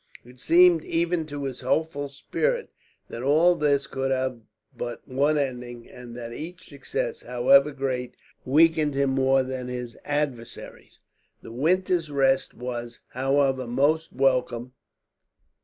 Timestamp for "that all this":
3.09-3.85